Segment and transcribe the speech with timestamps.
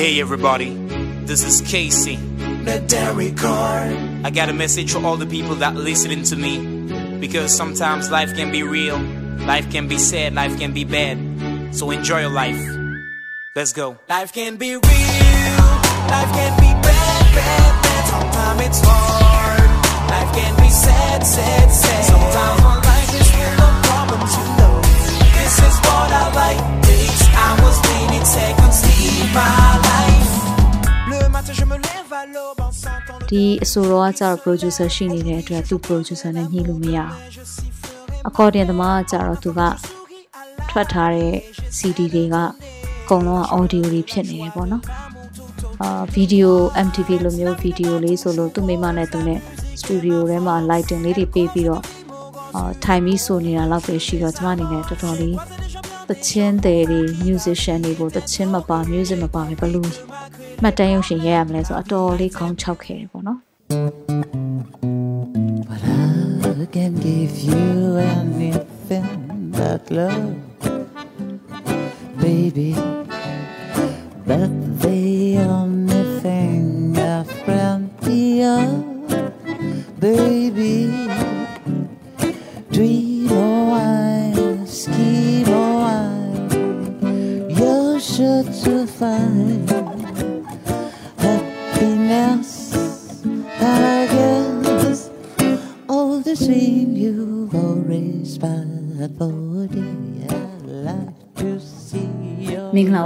[0.00, 0.70] Hey everybody,
[1.26, 2.16] this is Casey.
[2.16, 3.92] The Dairy Card.
[4.24, 7.18] I got a message for all the people that listening to me.
[7.18, 8.96] Because sometimes life can be real,
[9.44, 11.18] life can be sad, life can be bad.
[11.76, 12.58] So enjoy your life.
[13.54, 13.98] Let's go.
[14.08, 18.04] Life can be real, life can be bad, bad, bad.
[18.08, 19.68] Sometimes it's hard.
[20.08, 22.04] Life can be sad, sad, sad.
[22.06, 24.80] Sometimes my life is full of problems, you know.
[25.36, 26.89] This is what I like.
[33.30, 37.14] ဒီအဆိုတော်ကကျတော့ producer ရှိနေတဲ့အတွက်သူ producer နဲ့ညှိလို့မရအောင်
[38.28, 39.60] အကော်ဒင်သမားကကျတော့သူက
[40.70, 41.34] ထွက်ထားတဲ့
[41.76, 44.82] CD တွေကအကုန်လုံးက audio တွေဖြစ်နေတယ်ပေါ့နော်
[45.82, 46.48] အာ video
[46.86, 49.40] MTV လိုမျိုး video လေးဆိုလို့သူ့မိမနဲ့သူနဲ့
[49.80, 51.82] studio ထဲမှာ lighting လေးတွေပေးပြီးတော့
[52.54, 55.36] အာထိုင်ပြီးဆိုနေတာလောက်ပဲရှိတော့ကျမအနေနဲ့တော်တော်လေး
[56.10, 59.86] သချင်းတွေတွေ musician တွေကိုသချင်းမပါ music မပါပဲဘယ်လို
[60.62, 63.38] မှတ်တမ်းရုပ်ရှင်ရဲရမလဲဆိုတော့အတော်လေးခေါင်းချောက်ခဲ့တယ်ပေါ့နော်
[65.70, 65.80] But
[66.62, 67.64] I can give you
[68.14, 69.08] anything
[69.56, 70.34] but love,
[72.22, 72.70] baby.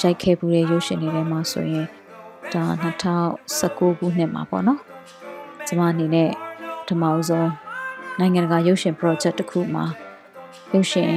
[0.00, 1.86] ရိုက်ခဲ့ပူတဲ့ရုပ်ရှင်တွေထဲမှာဆိုရင်
[2.54, 2.64] ဒါ
[3.32, 4.80] 2019ခုနှစ်မှာပေါ့နော်
[5.66, 6.30] ကျွန်မအနေနဲ့
[6.84, 7.50] ပထမဆုံး
[8.18, 9.84] နိုင်ငံတကာရုပ်ရှင် project တစ်ခုမှာ
[10.72, 11.12] ရုပ်ရှင်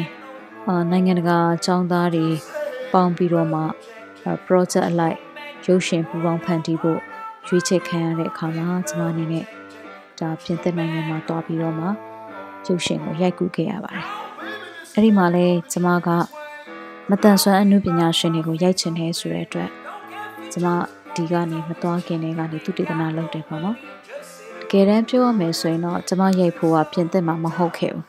[0.68, 2.26] အာနိုင်ငံတကာចောင်းသားတွေ
[2.94, 5.18] ပေါင်းပြီးတော့မှအာ project အလိုက်
[5.66, 7.00] ရုပ်ရှင်ပူပေါင်းဖန်တီးဖို့
[7.48, 9.46] ရွေးချယ်ခံရတဲ့အခါမှာကျွန်မအနေနဲ့
[10.20, 11.88] ဒါပြင်သစ်နိုင်ငံမှာတွားပြီးတော့မှ
[12.66, 14.06] ရုပ်ရှင်ကိုရိုက်ကူးခဲ့ရပါတယ်
[14.94, 16.10] အဲ့ဒီမှာလဲကျွန်မက
[17.10, 19.70] မတန်ဆွမ်းအမှုပညာရှင်တွေကိုရိုက်ချင်တယ်ဆိုတဲ့အတွက်
[20.52, 20.68] ကျမ
[21.16, 23.78] ဒီကနေမသွားခင်လေးကနေသူတည်တနာလုပ်တယ်ပေါ့နော်
[24.62, 28.04] တကယ်တမ်းပြောရမယ်ဆိုရင်တော့ကျမရိုက်ဖို့ကပြင်သစ်မှာမဟုတ်ခဲ့ဘူး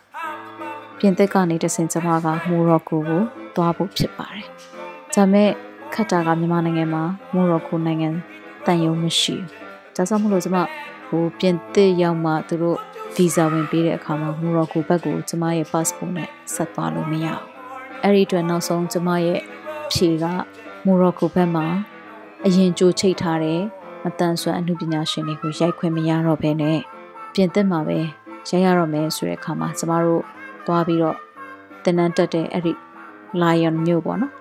[0.98, 3.22] ပြင်သစ်ကနေတဆင်ကျမကမိုရိုကိုကို
[3.56, 4.46] သွားဖို့ဖြစ်ပါတယ်
[5.14, 5.50] ဒါပေမဲ့
[5.94, 8.08] ခက်တာကမြန်မာနိုင်ငံမှာမိုရိုကိုနိုင်ငံ
[8.66, 10.56] တန်ယုံမရှိဘူးဒါကြောင့်မလို့ကျမ
[11.08, 12.78] ဟိုပြင်သစ်ရောက်မှသူတို့
[13.14, 17.55] ဗီဇာဝင်ပေးတဲ့အခါမှာမိုရိုကိုဘက်ကိုကျမရဲ့ passport နဲ့ဆက်သွားလို့မရဘူး
[18.02, 19.40] အဲ့ဒီအတွက်နောက်ဆုံးကျမရဲ့
[19.92, 20.24] ဖြေက
[20.84, 21.66] မိုရိုကိုဘက်မှာ
[22.46, 23.60] အရင်ကြိုချိတ်ထားတဲ့
[24.04, 26.78] မတန်ဆွမ်းအမှုပညာရှင်တွေကိုရိုက်ခွင့်မရတော့ဘဲနဲ့
[27.34, 27.98] ပြင်သစ်မှာပဲ
[28.48, 30.22] ရိုက်ရတော့မယ်ဆိုတဲ့အခါမှာကျမတို့
[30.66, 31.16] သွားပြီးတော့
[31.84, 32.72] တင်နန်းတက်တဲ့အဲ့ဒီ
[33.42, 34.32] lion မျိုးပေါ့နော်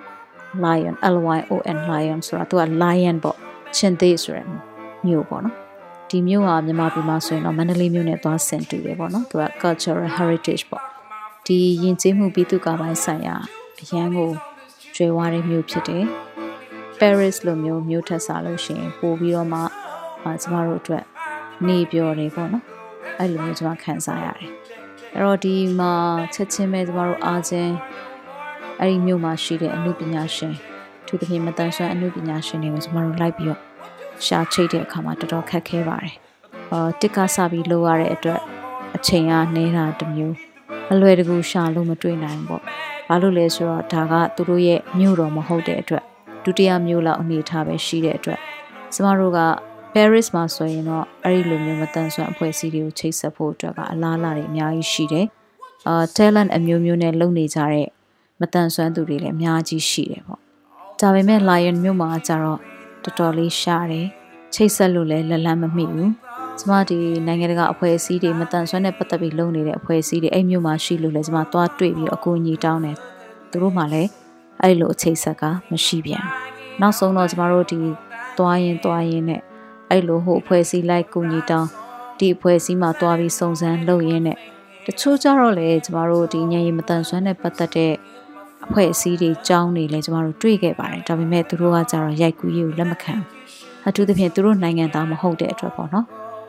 [0.63, 3.37] lion L Y O N lion ဆိုတာသူက lion ပေါ့
[3.75, 4.47] ချင်းသေးဆိုရယ်
[5.07, 5.55] မျိုးပေါ့နော်
[6.09, 10.85] ဒီမျိုးကမြန်မာပြည်မှာဆိုရင်တော့မန္တလေးမျိုးနဲ့သွားဆင်တူတယ်ပေါ့နော်သူက cultural heritage ပေါ့
[11.45, 13.35] ဒီယဉ်ကျေးမှုပြည်သူ့ကာပိုင်းဆိုင်ရာ
[13.81, 14.31] အရန်ကို
[14.95, 16.05] ကျွဲဝါးတဲ့မြို့ဖြစ်တယ်
[16.99, 19.59] Paris လိုမျိုးမြို့ထက်စားလို့ရှိရင်ပို့ပြီးတော့မှ
[20.23, 21.03] အာကျမတို့အတွက်
[21.67, 22.63] နေပြောတယ်ပေါ့နော်
[23.19, 24.49] အဲ့လိုမျိုးကျမခံစားရတယ်
[25.13, 25.93] အဲ့တော့ဒီမှာ
[26.33, 27.73] ချက်ချင်းပဲကျမတို့အားချင်း
[28.79, 30.53] အဲ့ဒီမြို့မှာရှိတဲ့အမှုပညာရှင်
[31.07, 33.61] သူတဖြည်းမတန်ဆွမ်းအမှုပညာရှင်တွေကိုကျမတို့လိုက်ပြီးတော့
[34.25, 36.15] ရှာချိတ်တဲ့အခါမှာတော်တော်ခက်ခဲပါတယ်
[36.71, 38.41] အာတစ်ကစားပြီးလိုရတဲ့အတွက်
[38.95, 40.54] အချိန်ကနေတာတစ်မျိုး
[40.91, 42.63] အလွယ်တကူရှာလို့မတွေ့နိုင်ဘူးပေါ့
[43.07, 46.03] ဘာလို့လဲဆိုတော့ဒါကသူတို့ရဲ့မြို့တော်မဟုတ်တဲ့အတွက်
[46.43, 48.39] ဒုတိယမြို့လောက်အနေထားပဲရှိတဲ့အတွက်
[48.93, 49.39] ကျမတို့က
[49.93, 55.25] Paris မှာဆိုရင်တော့အဲ့ဒီလိုမျိုးမတန်ဆွမ်းအဖွဲ့အစည်းတွေကိုချိတ်ဆက်ဖို့အတွက်ကအလားအလာတွေအများကြီးရှိတယ်။
[55.87, 57.87] အာ talent အမျိုးမျိုးနဲ့လုပ်နေကြတဲ့
[58.41, 60.41] မတန်ဆွမ်းသူတွေလည်းအများကြီးရှိတယ်ပေါ့။
[60.99, 62.59] ဒါပေမဲ့ Lion မြို့မှာကျတော့
[63.03, 64.07] တော်တော်လေးရှားတယ်။
[64.53, 66.11] ချိတ်ဆက်လို့လည်းလက်လန်းမမိဘူး။
[66.59, 72.97] ကျမဒီနိုင်ငံတကာအဖွဲ့အစည်းတွေမတန်ဆွမ်းတဲ့ပတ်သက်ပြီးလုပ်နေတဲ့အဖွဲ့အစည်းတွေအဲ့မြို့မှာရှိလို့လည်းကျမသွားတွေ့ပြီးအကူအညီတောင်းတယ်။
[73.51, 74.09] သူတို့မှလည်း
[74.61, 76.23] အဲ့လိုအခြေဆက်ကမရှိပြန်။
[76.81, 77.79] နောက်ဆုံးတော့ကျမတို့ဒီ
[78.37, 79.41] သွားရင်သွားရင်နဲ့
[79.91, 81.69] အဲ့လိုဟိုအဖွဲ့အစည်းလိုက်ကူညီတောင်း
[82.19, 84.37] ဒီအဖွဲ့အစည်းမှာတွားပြီးစုံစမ်းလုပ်ရင်းနဲ့
[84.85, 87.93] တချို့ကြတော့လေကျမတို့ဒီညရင်မတန်ဆွမ်းတဲ့ပတ်သက်တဲ့
[88.65, 93.13] အဖွဲ့အစည်းတွေကြောင်းနေလေကျမတို့တွေ့ခဲ့ပါတယ်ဒါပေမဲ့သူတို့ကကြတော့ရိုက်ကူးရေးကိုလက်မခံ
[93.87, 96.05] အထူးသဖြင့်သူတို့နိုင်ငံသားမဟုတ်တဲ့အတွက်ပေါ့နော်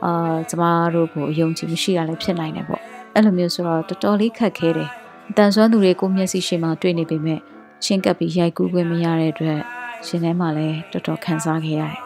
[0.07, 0.65] အာကျမ
[0.95, 2.83] တို့ကိုအယုံကြည်မရှိတာလည်းဖြစ်နိုင်တယ်ပေါ့
[3.15, 4.91] အဲ့လိုမျိုးဆိုတော့တော်တော်လေးခက်ခဲတယ်
[5.37, 7.41] တန်ဆွမ်းသူတွေကိုမျက်စိရှိမှတွေ့နေပေမဲ့
[7.85, 9.61] ချင်းကပ်ပြီးရိုက်ကူးခွင့်မရတဲ့အတွက်
[10.07, 11.97] ရှင်ထဲမှာလည်းတော်တော်ခံစားခဲ့ရတယ်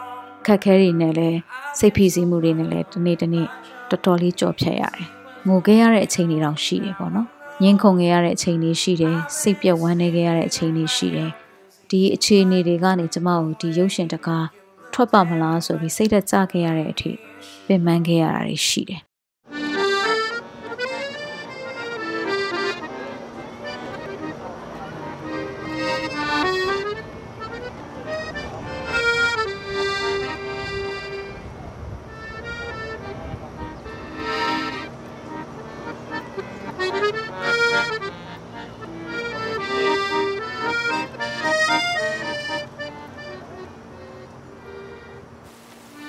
[0.45, 1.39] ခက်ခဲတွေနဲ့လည်း
[1.79, 3.47] စိတ်ဖိစီးမှုတွေနဲ့လည်းဒီနေ့ဒီနေ့
[3.89, 5.07] တော်တော်လေးကြော်ဖြတ်ရတယ်။
[5.47, 7.27] ငိုခဲ့ရတဲ့အချိန်တွေတောင်ရှိတယ်ပေါ့နော်။
[7.61, 11.29] ငင်းခုန်ခဲ့ရတဲ့အချိန်တွေရှိတယ်။စိတ်ပြက်ဝမ်းနေခဲ့ရတဲ့အချိန်တွေရှိတယ်။
[11.89, 14.45] ဒီအခြေအနေတွေကနေကျမတို့ဒီရုပ်ရှင်တကား
[14.93, 17.11] ထွက်ပါမလားဆိုပြီးစိတ်သက်ကြခဲ့ရတဲ့အထိ
[17.67, 19.01] ပင်ပန်းခဲ့ရတာတွေရှိတယ်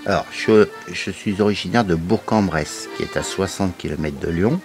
[0.04, 4.60] Alors, je, je suis originaire de Bourg-en-Bresse, qui est à 60 km de Lyon.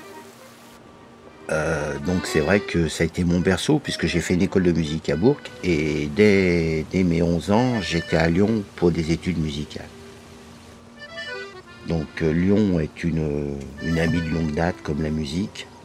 [1.50, 4.64] Euh, donc c'est vrai que ça a été mon berceau, puisque j'ai fait une école
[4.64, 9.40] de musique à Bourg, et dès, mes 11 ans, j'étais à Lyon pour des études
[9.40, 9.88] musicales.
[11.88, 15.68] Donc euh, Lyon est une amie de longue date, comme la musique.။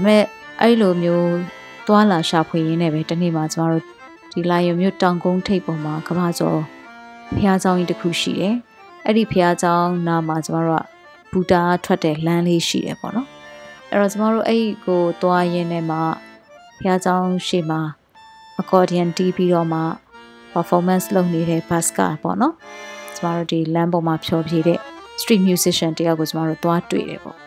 [0.00, 0.24] ဒါပေမဲ့
[0.60, 1.34] အဲ့လိုမျိုး
[1.86, 3.84] သွာလာရှာဖွေရင်းနဲ့ပဲတနေ့မှကျမတို့
[4.32, 6.60] ဒီလိုင်ယုံမျိုးတောင်ကုန်းထိပ်ပေါ်မှာကမ္ဘာကျော်
[7.34, 8.54] ဘုရားကျောင်းကြီးတစ်ခုရှိတယ်။
[9.06, 10.84] အဲ့ဒီဘုရားကျောင်းနားမှာကျမတို့က
[11.32, 13.28] ဘူတာထွက်တဲ့လမ်းလေးရှိတယ်ပေါ့နော်။
[13.90, 16.04] အဲ့တော့ကျမတို့အဲ့ကိုသွားရင်းနဲ့မှဘု
[16.86, 17.80] ရားကျောင်းရှေ့မှာ
[18.60, 19.80] accordion တီးပြီးတော့မှ
[20.54, 22.54] performance လုပ်နေတဲ့ bass ကပေါ့နော်။
[23.16, 24.78] ကျမတို့ဒီလမ်းပေါ်မှာဖြောပြတဲ့
[25.20, 27.39] street musician တယောက်ကိုကျမတို့သွားတွေ့တယ်ပေါ့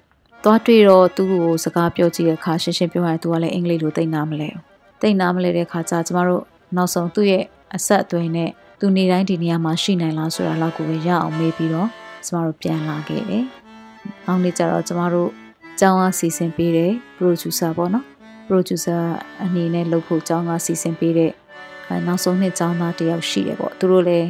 [0.45, 4.61] သွားတွေ့တော့သူ့ကိုစကားပြောကြည့်တဲ့အခါရှင်းရှင်းပြောရရင်သူကလည်းအင်္ဂလိပ်လိုသိနာမလဲဘူး။
[5.01, 6.43] သိနာမလဲတဲ့အခါကျကျမတို့
[6.75, 7.43] နောက်ဆုံးသူ့ရဲ့
[7.75, 11.89] အဆက်အသွယ်နဲ့သူနေတိုင်းဒီနေရာမှာရှိနိုင်လားဆိုတာလောက်ကိုပဲရအောင်မေးပြီးတော့
[12.25, 13.43] ကျမတို့ပြန်လာခဲ့တယ်။
[14.25, 15.29] နောက်နေ့ကျတော့ကျမတို့
[15.79, 18.05] ကျောင်းကစီစဉ်ပေးတဲ့ producer ပေါ့နော်။
[18.47, 19.01] producer
[19.43, 21.31] အနေနဲ့လုပ်ဖို့ကျောင်းကစီစဉ်ပေးတဲ့
[21.87, 24.27] အဲနောက်ဆုံးနှစ်ကျောင်းသားတယောက်ရှိတယ်ပေါ့။သူတို့လည်း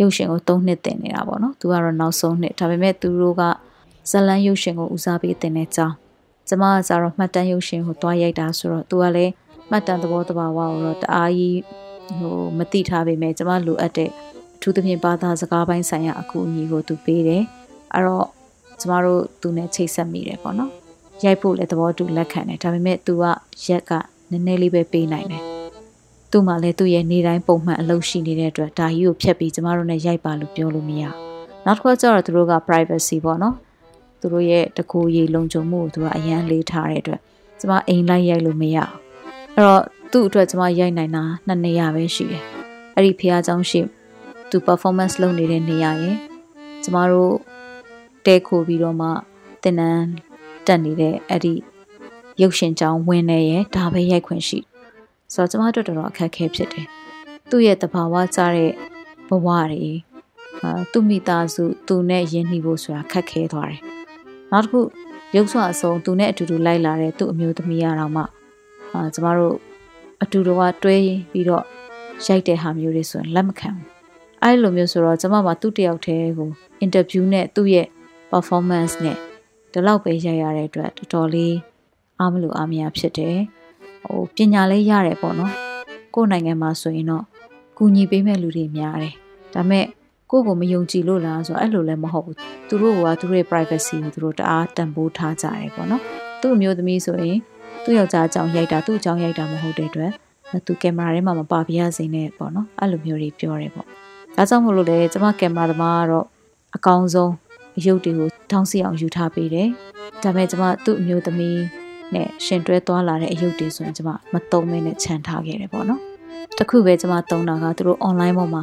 [0.00, 3.42] ရုပ်ရှင်ကို၃နှစ်တင်နေတာပေါ့နော်။သူကတော့နောက်ဆုံးနှစ်ဒါပေမဲ့သူတို့က
[4.08, 5.94] ဇလန်းရုပ်ရှင်ကိုဦးစားပေးတင်တဲ့ကျောင်း
[6.48, 9.32] ကျမကကြတော့မှတ်တမ်းရုပ်ရှင်ကိုတွားရိုက်တာဆိုတော့သူကလည်း
[9.70, 11.60] မှတ်တမ်းသဘောတဘာဝကိုတော့တအားကြီး
[12.18, 14.12] ဟိုမတိထားပေမဲ့ကျမလိုအပ်တဲ့အ
[14.60, 17.42] ထူးသဖြင့်ဘာသာစကားပိုင်းဆိုင်ရာအကူအညီကိုသူပေးတယ်
[17.94, 18.26] အဲ့တော့
[18.80, 20.72] ကျမတို့သူနဲ့ချိတ်ဆက်မိတယ်ပေါ့နော်
[21.24, 23.24] ရိုက်ဖို့လည်းသဘောတူလက်ခံတယ်ဒါပေမဲ့သူက
[23.66, 23.92] ရက်က
[24.30, 25.44] နည်းနည်းလေးပဲပေးနိုင်တယ်
[26.30, 31.04] သူ့မှာလည်းသူ့ရဲ့နေတိုင်းပုံမှန်အလုပ်ရှိနေတဲ့အတွက်ဒါကြီးကိုဖျက်ပြီးကျမတို့နဲ့ရိုက်ပါလို့ပြောလို့မရ
[31.66, 33.56] နောက်တစ်ခါကျတော့သူတို့က privacy ပေါ့နော်
[34.19, 37.21] သူတို့ရဲ့တကူရေလုံခြုံမှုကိုသူကအရန်လေးထားတဲ့အတွက်
[37.59, 38.93] ကျမအိမ်လိုက်ရိုက်လို့မရအောင်
[39.55, 42.43] အဲ့တော့သူ့အတွက်ကျမရိုက်နိုင်တာနှစ်နေရာပဲရှိတယ်
[42.95, 43.81] အဲ့ဒီဖះเจ้าရှိ
[44.49, 46.17] သူ performance လုပ်နေတဲ့နေရာရင်
[46.83, 47.33] ကျမတို့
[48.25, 49.07] တဲခိုပြီးတော့မှ
[49.63, 50.07] တင်နန်း
[50.67, 51.53] တက်နေတဲ့အဲ့ဒီ
[52.41, 54.59] ရုပ်ရှင်ကြောင်းဝင်နေရဲ့ဒါပဲရိုက်ခွင့်ရှိ
[55.33, 56.87] ဆိုတော့ကျမတို့တော်တော်အခက်အခဲဖြစ်တယ်
[57.49, 58.71] သူ့ရဲ့တဘာဝကြတဲ့
[59.27, 59.93] ဘဝတွေ
[60.61, 63.88] အာသူ့မိသားစုသူနဲ့ယဉ်နှီးဖို့ဆိုတာခက်ခဲသွားတယ်
[64.52, 64.80] နောက်တစ်ခု
[65.36, 68.22] ရုပ်ဆွအစုံသူနဲ့အတူတူလိုက်လာတဲ့သူ့အမျိုးသမီးရတော့မှ
[68.92, 69.56] အာကျမတို့
[70.22, 70.96] အတူတူကတွဲ
[71.30, 71.64] ပြီးတော့
[72.26, 73.86] ရိုက်တဲ့ဟာမျိုးတွေဆိုရင်လက်မခံဘူး
[74.42, 77.86] အဲ့လိုမျိုးဆိုတော့ကျမမှာသူ့တယောက်တည်းကိုအင်တာဗျူးနဲ့သူ့ရဲ့
[78.30, 79.16] performance နဲ့
[79.72, 81.56] ဒီလောက်ပဲရိုက်ရတဲ့အတွက်တော်တော်လေး
[82.18, 83.38] အားမလို့အားမရဖြစ်တယ်
[84.04, 85.52] ဟိုပညာလေးရတယ်ပေါ့နော်
[86.14, 87.24] ကိုယ်နိုင်ငံမှာဆိုရင်တော့
[87.76, 89.14] ကူညီပေးမဲ့လူတွေများတယ်
[89.54, 89.86] ဒါပေမဲ့
[90.30, 92.36] ကိုယ့်ကိုမယုံကြည်လို့လားဆိုတော့အဲ့လိုလည်းမဟုတ်ဘူး
[92.68, 96.02] သူတို့ကသူတို့ရဲ့ privacy ကိုသူတို့တအားတန်ဖိုးထားကြတယ်ပေါ့နော်
[96.40, 97.38] သူ့အမျိုးသမီးဆိုရင်
[97.84, 100.12] သူ့ယောက်ျားအကြောင်းရိုက်တာသူ့အကြောင်းရိုက်တာမဟုတ်တဲ့အတွက်
[100.66, 103.86] သူကင်မရာထဲမှာမပါပြရစေနဲ့ပေါ့နော်အဲ့လိုမျိုးတွေပြောတယ်ပေါ့
[104.36, 106.26] ဒါကြောင့်မို့လို့လေကျမကင်မရာသမားကတော့
[106.76, 107.32] အကောင်းဆုံး
[107.78, 109.68] အယုတ်တွေကိုထောင်းစီအောင်ယူထားပေးတယ်
[110.22, 111.60] ဒါပေမဲ့ကျမသူ့အမျိုးသမီး
[112.14, 116.00] နဲ့ရှင်တွဲသွားလာတဲ့အယုတ်တွေဆိုရင်ကျမမတုံးမင်းနဲ့ခြံထားခဲ့တယ်ပေါ့နော်
[116.58, 118.62] တခုပဲကျမတုံးတာကသူတို့ online ပေါ်မှာ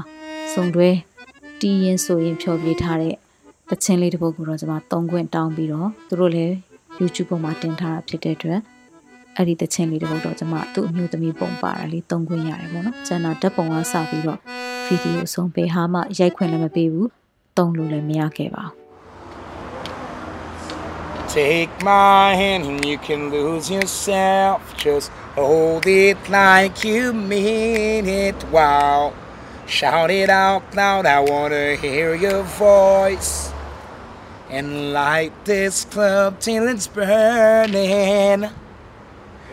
[0.53, 0.89] စုံတွဲ
[1.62, 3.16] တီးရင်ဆိုရင်ဖြောပြထားတဲ့
[3.70, 6.54] တခြင်းလေးတစ်ပုဒ်ကိုတော့ကျွန်မသုံးခွင့်တောင်းပြီးတော့သူတို့လည်း
[7.00, 8.60] YouTube ပေါ်မှာတင်ထားတာဖြစ်တဲ့အတွက်
[9.36, 14.40] အဲ့ဒီတခြင်းလေးတစ်ပုဒ်တော့ကျွန်မသူ့အမျိုးသမီးပုံပါတာလေးသုံးခွင့်ရတယ်ပေါ့နော်။ကျန်တာဓာတ်ပုံကစပြီးတော့
[14.86, 17.08] ဗီဒီယိုဆုံးပေးဟာမှရိုက်ခွင့်လည်းမပေးဘူး။
[17.58, 18.74] သုံးလို့လည်းမရခဲ့ပါဘူး။
[21.38, 24.60] Take my hand and you can lose yourself.
[24.86, 28.38] Just hold it like you mean it.
[28.56, 29.14] Wow.
[29.67, 31.05] Shout it out loud.
[31.05, 33.51] I want to hear your voice.
[34.50, 38.50] And light this club till it's burning.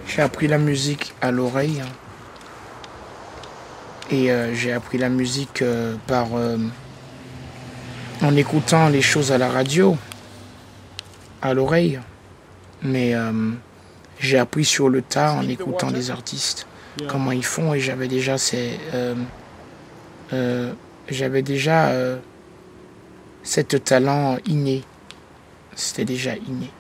[0.07, 1.81] J'ai appris la musique à l'oreille.
[1.81, 1.89] hein.
[4.11, 6.59] Et euh, j'ai appris la musique euh, par euh,
[8.23, 9.97] en écoutant les choses à la radio,
[11.43, 11.99] à l'oreille.
[12.83, 13.15] Mais
[14.21, 16.67] j'ai appris sur le tas en écoutant les artistes,
[17.09, 17.73] comment ils font.
[17.73, 18.79] Et j'avais déjà ces,
[20.33, 20.73] euh,
[21.09, 22.19] j'avais déjà euh,
[23.43, 24.83] cet talent inné.
[25.75, 26.71] C'était déjà inné.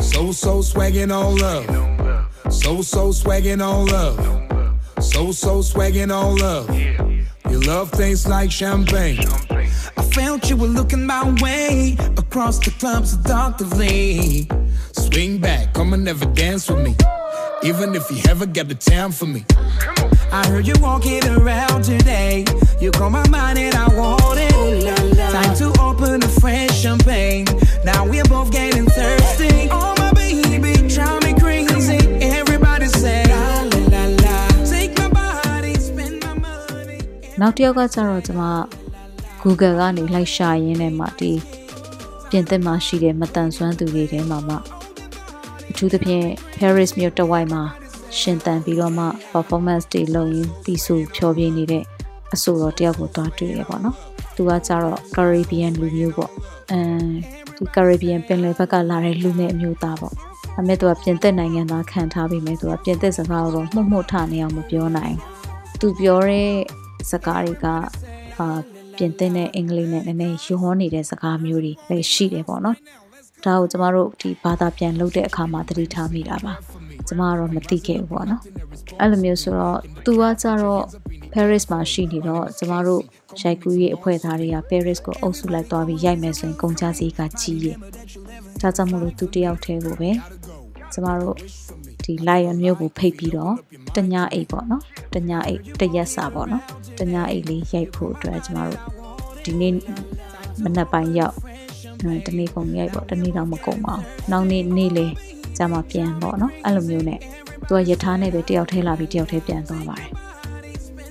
[0.00, 1.66] So, so swagging on love.
[2.50, 4.18] So, so swagging on love.
[5.00, 6.68] So, so swagging on love.
[7.50, 9.18] Your love tastes like champagne.
[10.07, 14.47] I felt you were looking my way across the club seductively.
[14.91, 16.95] Swing back, come and never dance with me.
[17.63, 19.45] Even if you ever got the time for me.
[20.31, 22.43] I heard you walking around today.
[22.81, 24.51] You call my mind and I want it.
[25.31, 27.45] Time to open a fresh champagne.
[27.85, 29.69] Now we're both getting thirsty.
[29.71, 31.99] Oh my baby, drive me crazy.
[32.21, 34.47] Everybody say la la la la.
[34.69, 36.99] Take my body, spend my money.
[37.41, 38.43] နောက်တစ်ယောက်ကကျတော့ကျွန်မ
[39.42, 41.32] Google ကနေလိုက်ရှာရင်းနဲ့မှဒီ
[42.30, 44.56] ပြင်သစ်မှာရှိတဲ့မတန်ဆွမ်းသူတွေထဲမှာမှ
[45.70, 46.26] အထူးသဖြင့်
[46.58, 47.62] Paris မြို့တစ်ဝိုက်မှာ
[48.18, 51.84] ရှင်သန်ပြီးတော့မှ performance တွေလုပ်ရင်းတီးဆူဖြောပြနေတဲ့
[52.34, 53.96] အဆိုတော်တယောက်ကိုတွားတွေ့ရပေါ့နော်။
[54.36, 56.32] သူကကျတော့ Caribbean လူမျိုးပေါ့။
[56.72, 56.80] အဲ
[57.56, 60.14] ဒီ Caribbean ပင်လယ်ဘက်ကလာတဲ့လူနဲ့အမျိုးသားပေါ့။
[60.58, 66.50] အမေသူကပြင်သစ်နိုင်ငံသားခံထားပြီးမယ်သူကပြင်သစ်စကားကိုတော့မှုတ်မှုတ်ထနေအောင်မပြောနိုင်ဘူး။သူပြောတဲ့
[67.10, 67.66] စကားတွေက
[68.38, 68.48] အာ
[68.98, 72.76] ပြင်သစ်နဲ့အင်္ဂလိပ်နဲ့နည်းနည်းရောနေတဲ့စကားမျိုးတွေလည်းရှိတယ်ပေါ့နော်။
[73.44, 76.54] ဒါကိုကျမတို့ဒီဘာသာပြန်လုပ်တဲ့အခါမှာသတိထားမိတာပါ။
[77.08, 78.42] ကျမကတော့မသိခဲ့ဘူးပေါ့နော်။
[79.00, 80.84] အဲ့လိုမျိုးဆိုတော့သူကကြတော့
[81.34, 83.02] Paris မှာရှိနေတော့ကျမတို့
[83.40, 87.76] ရိုက်ကူးရေးအဖွဲ့သားတွေက Paris ကိုအုပ်စုလိုက်သွားပြီးရိုက်မယ်ဆိုရင်ကုန်ကြစည်ကကြီးရဲ့။
[88.60, 90.10] ဒါကြောင့်မို့လို့သူတယောက်တည်းကိုပဲ
[90.92, 91.36] ကျမတို့
[92.04, 93.54] ဒီ lion မျိုးကိုဖိတ်ပြီးတော့
[93.96, 94.82] တညအိတ်ပေါ့နော်
[95.14, 96.62] တညအိတ်တရက်စာပေါ့နော်
[96.98, 98.80] တညအိတ်လေးရိုက်ဖို့အတွက်ကျမတို့
[99.44, 99.72] ဒီနေ့
[100.62, 101.36] မနက်ပိုင်းရောက်
[102.00, 105.06] အဲတနေ့ကုန်ရိုက်ပေါ့တနေ့တော့မကုန်ပါဘူးနောက်နေ့နေ့လေ
[105.56, 107.20] ကျမပြန်ပေါ့နော်အဲ့လိုမျိုးနဲ့
[107.66, 110.10] သူကယထာနဲ့ပဲတယောက်ထဲလာပြီးတယောက်ထဲပြန်သွားပါတယ်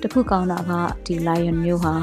[0.01, 0.71] တခုကောင်းတာက
[1.05, 1.95] ဒီ lion မျိုးဟာ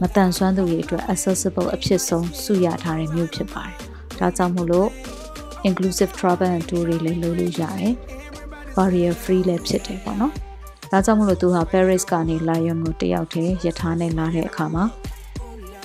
[0.00, 3.76] မတန်ဆွမ်းသူတွေအတွက် accessible အဖြစ်ဆုံးစုရထားတဲ့မျိုးဖြစ်ပါတယ်
[4.18, 4.90] ဒါကြောင့်မို့လို့
[5.68, 7.92] inclusive travel and tour တွေလည်းလုပ်လို့ရတယ်
[8.76, 10.32] barrier free လည်းဖြစ်တယ်ပေါ့နော်
[10.94, 14.84] ဒါကြောင့်မလို့သူဟာ Paris ကနေ Lion ကိုတယောက်တည်းယထာနဲ့လာတဲ့အခါမှာ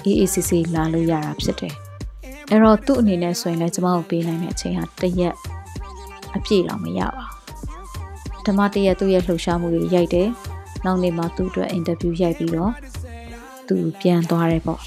[0.09, 1.75] EACC လာလို့ရတာဖြစ်တယ်
[2.49, 5.35] အဲ့တော့သူ့အနေနဲ့ဆိုရင်လည်းကျမတို့ပေးနိုင်တဲ့အချိန်ဟာတစ်ရက်
[6.35, 10.29] အပြည့်တော့မရပါဘူးဓမ္မတစ်ရက်သူ့ရဲ့လှုပ်ရှားမှုတွေရိုက်တယ်
[10.85, 12.71] နောက်နေ့မှသူ့အတွက်အင်တာဗျူးရိုက်ပြီးတော့
[13.67, 14.81] သူပြန်သွားတယ်ပေါ့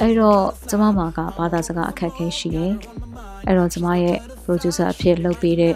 [0.00, 2.72] အဲ့တော့ကျမမှာကဘာသာစကားအခက်အခဲရှိတယ်
[3.46, 5.74] အဲ့တော့ကျမရဲ့ producer အဖြစ်လုပ်ပေးတဲ့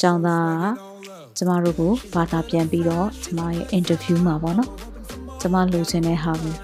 [0.00, 0.93] ကျောင်းသားက
[1.36, 4.70] ကျမတို့ကိုဘာသာပြန်ပြီးတော့ကျမရဲ့ interview မှာပေါ့နော်
[5.40, 6.54] ကျမလိုချင်တဲ့ဟာကို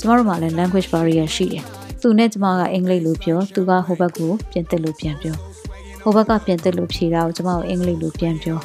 [0.00, 1.64] ကျမတို့မှာလည်း language barrier ရှိတယ်
[2.02, 5.36] သူနဲ့ကျမကအင်္ဂလိပ်လိုပြောသူကဟိုဘက်ကိုပြင်သစ်လိုပြန်ပြော
[6.02, 8.58] ဟိုဘက်ကပြင်သစ်လိုဖြေတာကိုကျမကအင်္ဂလိပ်လိုပြန်ပြော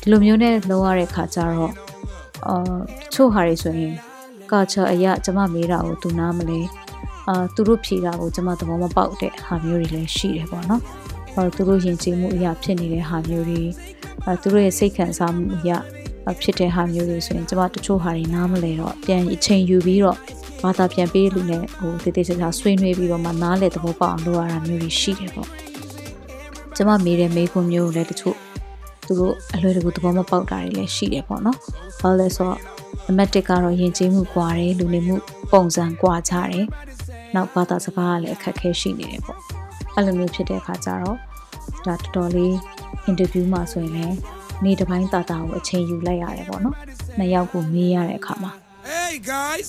[0.00, 1.72] ဒီလိုမျိုးနဲ့လုံးရတဲ့ခါကျတော့
[2.46, 2.56] အာ
[3.14, 3.94] ချို့ဟာတွေဆိုရင်
[4.50, 6.60] culture အရာကျမမေးတာကိုသူနားမလဲ
[7.28, 10.82] အာသူတို့ဖြေတာကိုကျမသဘောမပေါက်တဲ့ဟာမျိုးတွေလည်းရှိတယ်ပေါ့နော်။
[11.36, 13.68] အဲသူတို့ယဉ်ကျေးမှုအရာဖြစ်နေတဲ့ဟာမျိုးတွေအဲ
[14.42, 15.78] သူတို့ရဲ့စိတ်ခံစားမှုအရာ
[16.42, 20.18] ဖြစ်တဲ့ဟာမျိုးတွေဆိုရင်ကျမတချို့ဟာတွေနားမလဲတော့ပြန်အချိန်ယူပြီးတော့
[20.62, 25.48] ဘာသာပြန်ပေးလူနဲ့ဟိုတည်တည်ချာချာဆွေးနွေးပြီးတော့မှနားလေသဘောပေါက်အောင်လုပ်ရတာမျိုးတွေရှိတယ်ပေါ့။
[26.76, 28.36] ကျမမေးတဲ့မေးခွန်းမျိုးလည်းတချို့
[29.06, 31.58] သူတို့အလွယ်တကူသဘောမပေါက်တာတွေလည်းရှိတယ်ပေါ့နော်။
[32.00, 32.60] ဘာလို့လဲဆိုတော့
[33.06, 35.16] နံပါတ်1ကတော့ယဉ်ကျေးမှုကွာတယ်လူနေမှု
[35.52, 36.66] ပုံစံကွာကြတယ်
[37.34, 39.38] နောက်ဘာသာစကားကလည်းအခက်အခဲရှိနေတယ်ပေါ့
[39.94, 41.16] အဲ့လိုမျိုးဖြစ်တဲ့အခါကျတော့
[41.86, 42.54] ဒါတော်တော်လေး
[43.05, 44.17] အင်တာဗျူးမှာဆိုရင်လည်း
[44.63, 46.75] နေ့တစ်ပိုင်းတာတာကိုအချိန်ယူလိုက်ရတယ်ပေါ့နော်
[47.17, 48.51] နှစ်ယောက်ကိုမေးရတဲ့အခါမှာ
[48.93, 49.67] Hey guys,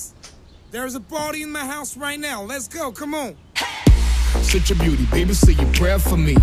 [0.75, 2.39] there's a party in my house right now.
[2.53, 2.85] Let's go.
[3.01, 3.31] Come on.
[4.53, 6.35] Such a beauty, baby, say a prayer for me.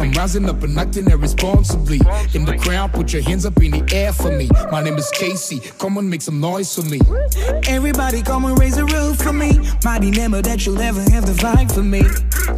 [0.00, 2.00] I'm rising up and acting irresponsibly.
[2.36, 4.46] In the crowd, put your hands up in the air for me.
[4.74, 5.58] My name is Casey.
[5.78, 7.00] Come on, make some noise for me.
[7.76, 9.50] Everybody come and raise a roof for me.
[9.84, 12.02] Mighty never that you'll ever have the vibe for me.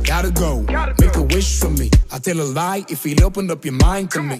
[0.03, 0.61] Gotta go,
[0.99, 1.89] make a wish for me.
[2.11, 4.39] I tell a lie if you'll open up your mind to me.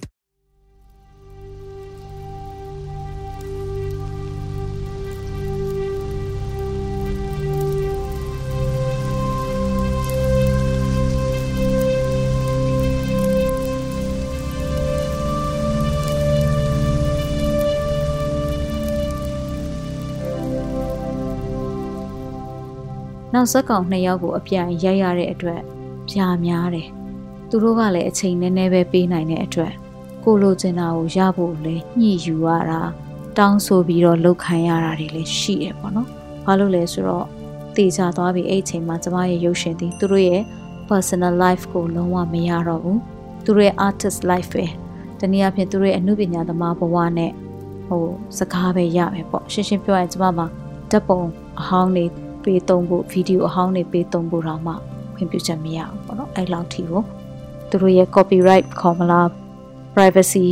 [23.41, 25.61] နောက်ဆက်ကောင်နှစ်ယောက်ကိုအပြိုင်ရိုက်ရတဲ့အတွက်
[26.09, 26.87] ပြာများတယ်
[27.49, 29.73] သူတို့ကလည်းအချိန်နည်းနည်းပဲပေးနိုင်တဲ့အတွက်
[30.23, 32.81] ကိုလိုချင်တာကိုရဖို့လည်းညှိယူရတာ
[33.37, 36.07] တောင်းဆိုပြီးတော့လောက်ခံရတာတွေလည်းရှိတယ်ပေါ့နော်
[36.45, 37.27] ဘာလို့လဲဆိုတော့
[37.75, 40.41] တေချာသွားပြီးအဲ့အချိန်မှာကျမရဲ့ရုပ်ရှင်သည်သူတို့ရဲ့
[40.89, 42.99] personal life ကိုလုံးဝမရတော့ဘူး
[43.45, 44.65] သူတို့ရဲ့ artist life ပဲ
[45.19, 47.31] တနည်းအားဖြင့်သူတို့ရဲ့အမှုပညာသမားဘဝနဲ့
[47.87, 48.05] ဟို
[48.37, 50.47] စကားပဲရမယ်ပေါ့ရှင်းရှင်းပြောရရင်ကျမမှာ
[50.91, 51.21] ဓာတ်ပုံ
[51.59, 52.05] အဟောင်းတွေ
[52.43, 54.73] ပေးသုံးဖို့ဗီဒီယိုအဟောင်းတွေပေးသုံးဖို့တော့မှ
[55.15, 57.01] ခွင့်ပြုချက်မရဘူးပေါ့နော်အဲ့လောက်ထိကို
[57.69, 59.27] သူတို့ရဲ့ copyright ခေါ်မလား
[59.95, 60.47] privacy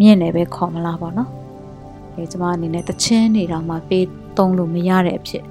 [0.00, 1.30] မြင့်နေပဲခေါ်မလားပေါ့နော်
[2.14, 5.44] အဲကျွန်မအနေနဲ့တချင်းနေတော့မှပေးသုံးလို့မရတဲ့အဖြစ်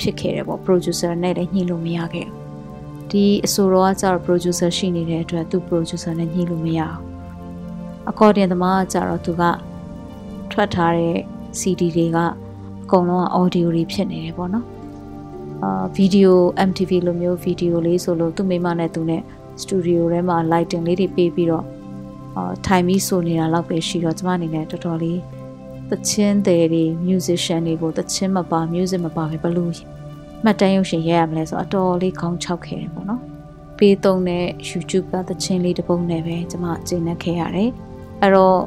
[0.00, 2.38] ဖြစ်ခဲ့တယ်ပေါ့ producer နဲ့လည်းညှိလို့မရခဲ့ဘူး
[3.10, 7.00] ဒီအဆိုတော်ကကျတော့ producer ရှိနေတဲ့အတွက်သူ producer နဲ့ညှိလို့မရအောင်
[8.10, 9.42] accordion သမားကကျတော့သူက
[10.52, 11.16] ထွက်ထားတဲ့
[11.60, 12.18] CD တွေက
[12.82, 14.66] အကုန်လုံးက audio တွေဖြစ်နေတယ်ပေါ့နော်
[15.62, 19.22] အာဗီဒီယို MTV လိုမျိုးဗီဒီယိုလေးဆိုလို့သူ့မိမနဲ့သူနဲ့
[19.60, 21.64] စတူဒီယိုထဲမှာ lighting လေးတွေပေးပြီးတော့
[22.36, 25.20] အာထိုင်ပြီးဆိုနေတာလောက်ပဲရှိတော့ကျမအနေနဲ့တော်တော်လေး
[25.90, 29.72] သချင်းတွေတွေ musician တွေကိုသချင်းမပါ music မပါပဲဘလို့
[30.44, 33.22] မှတ်တမ်းရုပ်ရှင်ရိုက်ရမလဲဆိုတော့အတော်လေးခေါင်းချောက်ခဲ့တယ်ပေါ့နော်
[33.78, 37.70] ပေးသုံးတဲ့ YouTube ကသချင်းလေးတစ်ပုဒ်နဲ့ပဲကျမကျင့်နေခဲ့ရတယ်
[38.20, 38.58] အဲ့တော့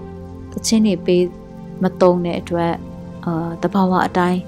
[0.53, 1.23] သချင်းတွေပေး
[1.83, 2.73] မသုံးတဲ့အတွက်
[3.25, 4.39] အာတဘာဝအတိုင်း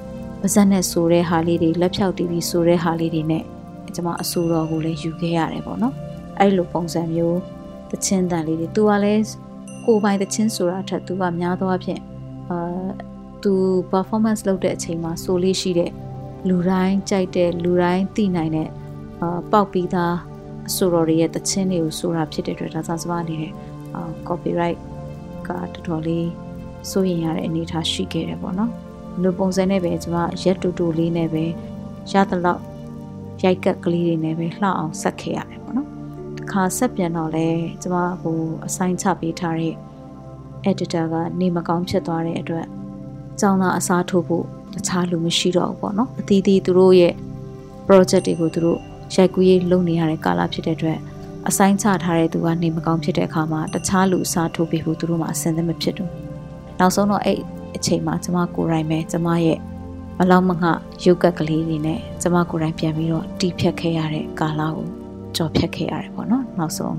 [0.41, 3.43] ပါဇက်နဲ့ဆိုတဲ့ဟာလေးတွေလက်ဖြောက်တီးပြီးဆိုတဲ့ဟာလေးတွေနဲ့
[3.95, 5.93] ကျွန်မအဆိုတော်ကိုလည်းယူခဲ့ရတယ်ပေါ့နော်
[6.39, 7.39] အဲ့လိုပုံစံမျိုး
[7.91, 9.23] တချင်းတန်လေးတွေသူကလည်း
[9.85, 12.01] ကိုပိုင်တချင်းဆိုတာထက်သူကများသောအားဖြင့်
[12.49, 12.87] အာ
[13.43, 13.53] သူ
[13.91, 15.91] performance လုပ်တဲ့အချိန်မှာဆိုလေးရှိတဲ့
[16.49, 18.69] လူတိုင်းကြိုက်တဲ့လူတိုင်းသိနိုင်တဲ့
[19.21, 20.15] အာပေါက်ပြီးသား
[20.67, 23.53] အဆိုတော်တွေရဲ့တချင်းတွေကိုဆိုတာဖြစ်တဲ့အတွက်ဒါသာစပါအနေနဲ့
[23.95, 24.79] အာ copyright
[25.47, 26.29] ကတော်တော်လေး
[26.91, 28.71] စိုးရင်ရတဲ့အနေအထားရှိခဲ့တယ်ပေါ့နော်
[29.21, 31.43] လူပုံစံနဲ့ပဲကျွန်မရက်တူတူလေးနဲ့ပဲ
[32.11, 32.61] ရသလောက်
[33.43, 35.87] ရိုက်ကက်ကလေးတွေနဲ့ပဲလှအောင်ဆက်ခဲ့ရတယ်ပေါ့နော်
[36.39, 37.47] တခါဆက်ပြန်တော့လဲ
[37.81, 39.75] ကျွန်မဟိုအဆိုင်ချပေးထားတဲ့
[40.69, 42.65] editor ကနေမကောင်းဖြစ်သွားတဲ့အတွက်
[43.39, 47.13] ကျောင်းသားအစားထိုးဖို့တခြားလူမရှိတော့ဘူးပေါ့နော်အသီးသီးသူတို့ရဲ့
[47.87, 48.79] project တွေကိုသူတို့
[49.15, 50.99] ရိုက်ကူးရေးလုပ်နေရတဲ့ကာလဖြစ်တဲ့အတွက်
[51.49, 56.11] အဆိုင်ချထားတဲ့သူကနေမကောင်းဖြစ်တဲ့အခါမှာတခြားလူအစားထိုးပေးဖို့သူတို့မှအဆင်သင့်မဖြစ်ဘူး
[56.79, 57.39] နောက်ဆုံးတော့အဲ့
[57.77, 59.59] အချိန်မှာကျမကိုယ်တိုင်ပဲကျမရဲ့
[60.17, 60.69] မလောက်မငှ
[61.05, 64.85] ရုပ်ကက်ကလေးတွေနဲ့ကျမကိုယ်တိုင်ပြန်ပြီးတော့တီးဖြတ်ခဲ့ရတဲ့ကာလကို
[65.35, 66.95] ကြော်ဖြတ်ခဲ့ရတယ်ပေါ့နော်နောက်ဆုံး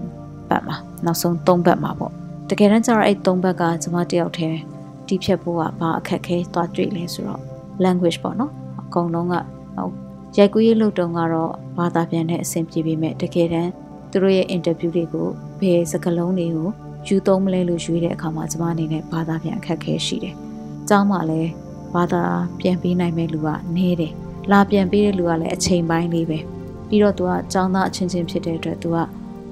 [0.48, 2.12] ပတ်မှာနောက်ဆုံး၃ဘက်မှာပေါ့
[2.48, 4.58] တကယ်တမ်းကျတော့အဲ့၃ဘက်ကကျမတယောက်တည်း
[5.06, 7.42] တီးဖြတ်ဖို့ကဘာအခက်ခဲသွားတွေ့လဲဆိုတော့
[7.84, 9.34] language ပေါ့နော်အကုန်လုံးက
[9.76, 9.92] ဟုတ်
[10.36, 13.70] ရိုက်ကူးရေးလုပ်တုံကတော့ဘာသာပြန်တဲ့အဆင်ပြေပေမဲ့တကယ်တမ်း
[14.10, 15.28] သူတို့ရဲ့ interview တွေကို
[15.60, 16.68] ဘယ်စကားလုံးတွေကို
[17.06, 20.36] ယူသုံးမလဲလို့ရွေးတဲ့အခါမှာကျမအနေနဲ့ဘာသာပြန်အခက်ခဲရှိတယ်။
[20.88, 21.50] ကျောင်းမှာလည်း
[21.94, 22.24] ဘာသာ
[22.60, 24.12] ပြန်ပေးနိုင်မဲ့လူကနည်းတယ်။
[24.50, 26.38] လာပြန်ပေးတဲ့လူကလည်းအချိန်ပိုင်းလေးပဲ။
[26.88, 29.04] ပြီးတော့သူကကျောင်းသားအချင်းချင်းဖြစ်တဲ့အတွက်သူကပါ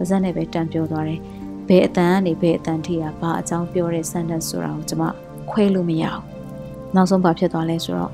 [0.09, 1.20] ဇက်နဲ့ပဲတန်ပြောသွားတယ်။
[1.68, 5.03] ဘယ်အတန်ကနေဘယ်အတန်ထိကဘာအကြောင်းပြောတဲ့ sentence ဆိုတာကိုကျမ
[5.51, 6.22] ခွဲလို့မရအောင်။
[6.94, 8.12] နောက်ဆုံးဘာဖြစ်သွားလဲဆိုတော့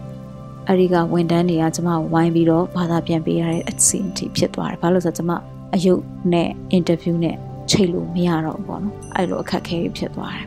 [0.69, 5.31] အဲ့ဒီကဝန်တန်းတွေကကျမဝိုင်းပြီးတော့ဘာသာပြန်ပေးရတဲ့အစီအထိဖြစ်သွားတယ်ဘာလို့လဲဆိုတော့ကျမ
[5.75, 7.37] အယုတ်နဲ့အင်တာဗျူးနဲ့
[7.71, 10.47] ချိတ်လို့မရတော့ဘူးပေါ့နော်အဲ့လိုအခက်အခဲဖြစ်သွားတယ်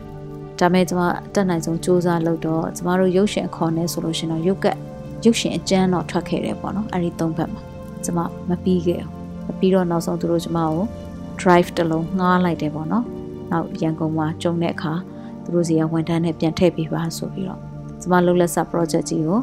[0.59, 1.01] ဒါမဲ့ကျမ
[1.33, 4.67] တက်နိုင်ဆုံးစူးစမ်းလုပ်တော့ကျမတို့ရုပ်ရှင်ခေါ်နေဆိုလို့ရှင်တော့ရုပ်က
[5.25, 7.61] ရုပ်ရှင်အကျန်းတော့ထွက်ခဲ့တယ်ပေါ့နော်အဲ့ဒီသုံးဘက်မှာ
[8.05, 9.01] ကျမမပြီးခဲ့
[9.45, 10.83] ဘူးပြီးတော့နောက်ဆုံးသူတို့ကျမကို
[11.41, 13.05] drive တစ်လုံးငှားလိုက်တယ်ပေါ့နော်
[13.51, 14.93] နောက်ရန်ကုန်မှာကျုံတဲ့အခါ
[15.43, 17.59] သူတို့စီကဝန်ထမ်းနဲ့ပြန်ထည့်ပေးပါဆိုပြီးတော့
[18.01, 19.39] ကျမလှုပ်လက်ဆက် project ကြီးကို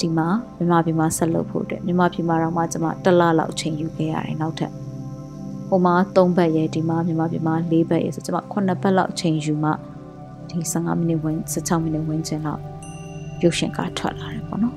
[0.00, 4.72] ဒီမှာမြန်မာပြည်မှာဆက်လုပ်ဖို့အတွက်မြန်မာပြည်မှာတော့မှကျမတစ်လလောက်ချိန်ယူခဲ့ရတယ်နောက်ထပ်
[5.68, 9.78] ဟိုမှာ3ဘက်ရဲ့ဒီမှာမြန်မာပြည်မှာ4ဘက်ရဲ့ဆိုကျမ9ဘက်လောက်ချိန်ယူမှဒီ
[10.52, 12.60] 15မိနစ်ဝင်16မိနစ်ဝင်ချင်တော့
[13.42, 14.76] ရုပ်ရှင်ကထွက်လာတယ်ပေါ့နော်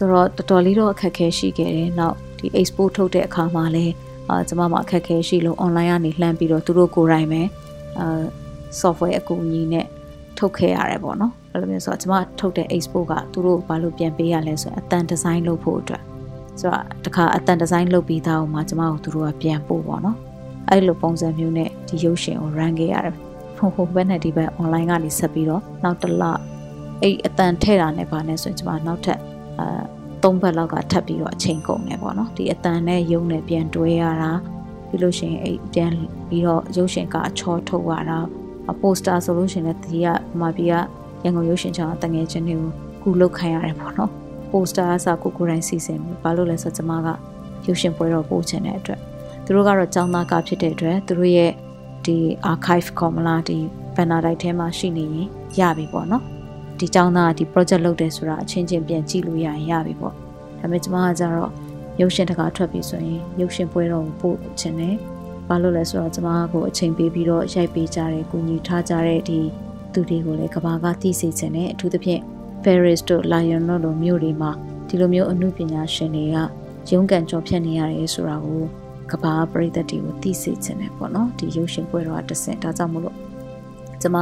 [0.00, 3.94] ဆိုတော့တော်တော်လေးတော့အခက်ခဲရှိခဲ့တယ်။နောက်ဒီ export ထုတ်တဲ့အခါမှာလည်း
[4.28, 7.42] အာကျွန်မမှာအခက်ခဲရှိလို့ online ကနေလှမ်းပြီးတော့သူတို့ကိုယ်တိုင်ပဲ
[7.98, 8.22] အာ
[8.80, 9.86] software အကူအညီနဲ့
[10.38, 16.02] ထုတ်ခဲ့ရတယ်ပေါ့နော်။အဲ့လိုမျိုးဆိုတော့ကျွန်မထုတ်တဲ့ export ကသူတို့ဘာလို့ပြန်ပေးရလဲဆိုရင်အတန်ဒီဇိုင်းလုပ်ဖို့အတွက်
[16.60, 20.16] ဆိုတော့တခါအတန်ဒီဇိုင်းလုပ်ပြီးသားအောင်မှကျွန်မကိုသူတို့ကပြန်ပို့ပေါ့နော်။
[20.70, 23.14] အဲ့လိုပုံစံမျိုးနဲ့ဒီရုပ်ရှင်ကို run ခဲ့ရတယ်။
[23.58, 26.22] ဟိုဟိုဘက်နဲ့ဒီဘက် online ကနေဆက်ပြီးတော့နောက်တစ်လ
[27.02, 29.20] အဲ့အတန်ထည့်တာနဲ့ပါနေဆိုရင်ကျွန်မနောက်ထပ်
[29.60, 29.80] အာ
[30.22, 34.32] သုံးဘက်လောက်ကထပ်ပြီးတော့အချိန်ကုန်နေပေါ့နော်ဒီအတန်နဲ့ရုံနဲ့ပြန်တွဲရတာ
[34.88, 35.92] ပြီးလို့ရှိရင်အဲ့ပြန်
[36.28, 38.18] ပြီးတော့ရုပ်ရှင်ကအချောထုတ်ရတာ
[38.80, 40.08] ပိုစတာဆိုလို့ရှိရင်လည်းဒီက
[40.40, 40.74] မာပြည်က
[41.24, 42.70] ရန်ကုန်ရုပ်ရှင်ချောင်းတငယ်ချင်းတွေကို
[43.02, 44.10] ကူလုတ်ခိုင်းရတယ်ပေါ့နော်
[44.50, 47.08] ပိုစတာအစားကိုကိုယ်တိုင်စီစဉ်ပြီးဘာလို့လဲဆိုတော့ကျမက
[47.66, 49.00] ရုပ်ရှင်ပွဲတော်ပို့ချင်တဲ့အတွက်
[49.44, 51.52] သူတို့ကတော့ចောင်းသားကဖြစ်တဲ့အတွက်သူတို့ရဲ့
[52.06, 52.16] ဒီ
[52.52, 53.58] archive ခေါ်မလားဒီ
[53.94, 55.26] banner တိုက်ထဲမှာရှိနေရင်
[55.58, 56.24] ရပြီပေါ့နော်
[56.80, 60.18] ဒီចောင်းသားကဒီ project လုပ်တယ်ဆိုတာအချင်းချင်းပြန်ကြည့်လို့ရရင်ရပြီပေါ့ဒါ
[60.60, 61.50] ပေမဲ့ကျွန်မကကြတော့
[62.00, 64.96] ရုပ်ရှင်တကာထွက်ပြီဆိုရင်ရုပ်ရှင်ပွဲတော်ကိုပို့ချင်တယ်
[65.48, 69.38] ဘာလို့လဲဆိုတော့ကျွန်မကိုအချိန်ပေးပြီးတော့ရိုက်ပေးကြတယ်ကူညီထားကြတဲ့ဒီ
[69.92, 72.20] သူတွေကိုလည်းကဘာကသိစေချင်တယ်အထူးသဖြင့်
[72.64, 74.50] Paris တို့ Lyon တို့လိုမြို့တွေမှာ
[74.88, 76.36] ဒီလိုမျိုးအမှုပညာရှင်တွေက
[76.90, 78.62] ရုန်းကန်ကြော်ဖြတ်နေရတယ်ဆိုတာကို
[79.10, 83.16] ကဘာပရိသတ်တွေကိုသိစေချင်တယ်ပေါ့နော်ဒီရုပ်ရှင်ပွဲတော်ကတဆင့်ဒါကြောင့်မို့လို့
[84.00, 84.18] ကျွန်မ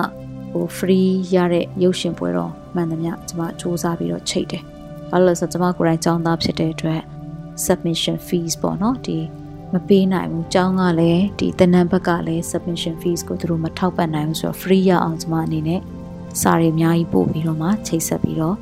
[0.52, 4.62] ဟို free ရတဲ့ရုပ်ရှင်ပွဲတော့မှန်သမျှကျွန်မစူးစမ်းပြီးတော့ချိန်တယ်။
[5.10, 7.02] ဘာလို့လဲဆိုတော့ကျွန်မကိုယ်တိုင်ចောင်းသားဖြစ်တဲ့အတွက်
[7.64, 9.18] submission fees ပေါ့နော်ဒီ
[9.72, 15.80] မပေးနိုင်ဘူး။ចောင်းကလည်းဒီတနံဘက်ကလည်း submission fees ကိုသူတို့မထောက်ပံ့နိုင်ဘူးဆိုတော့ free ရအောင်ကျွန်မအနေနဲ့
[16.40, 18.56] စာတွေအများကြီးပို့ပြီးတော့မှချိတ်ဆက်ပြီးတော့